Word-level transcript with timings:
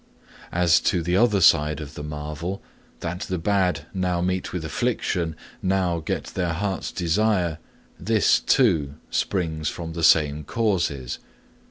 'As 0.51 0.79
to 0.79 1.03
the 1.03 1.15
other 1.15 1.41
side 1.41 1.79
of 1.79 1.93
the 1.93 2.01
marvel, 2.01 2.59
that 3.01 3.19
the 3.19 3.37
bad 3.37 3.85
now 3.93 4.19
meet 4.19 4.51
with 4.51 4.65
affliction, 4.65 5.35
now 5.61 5.99
get 5.99 6.23
their 6.33 6.53
hearts' 6.53 6.91
desire, 6.91 7.59
this, 7.99 8.39
too, 8.39 8.95
springs 9.11 9.69
from 9.69 9.93
the 9.93 10.01
same 10.03 10.43
causes. 10.43 11.19